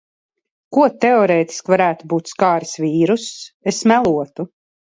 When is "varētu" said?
1.73-2.09